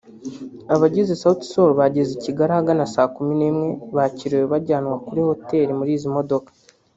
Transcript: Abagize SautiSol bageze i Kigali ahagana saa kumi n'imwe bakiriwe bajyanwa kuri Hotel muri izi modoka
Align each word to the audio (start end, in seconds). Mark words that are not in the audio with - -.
Abagize 0.73 1.13
SautiSol 1.21 1.69
bageze 1.79 2.11
i 2.15 2.21
Kigali 2.23 2.51
ahagana 2.53 2.91
saa 2.93 3.11
kumi 3.15 3.33
n'imwe 3.39 3.67
bakiriwe 3.95 4.45
bajyanwa 4.53 4.95
kuri 5.05 5.21
Hotel 5.29 5.67
muri 5.79 5.91
izi 5.97 6.09
modoka 6.17 6.49